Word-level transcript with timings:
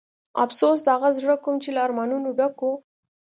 افسوس 0.43 0.79
د 0.83 0.87
هغه 0.95 1.09
زړه 1.19 1.35
کوم 1.43 1.55
چې 1.63 1.69
له 1.75 1.79
ارمانونو 1.85 2.29
ډک 2.37 2.57
و. 2.63 2.69